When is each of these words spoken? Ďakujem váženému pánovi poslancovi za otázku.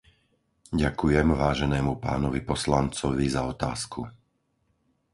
Ďakujem 0.83 1.29
váženému 1.43 1.93
pánovi 2.05 2.39
poslancovi 2.51 3.25
za 3.35 3.41
otázku. 3.53 4.01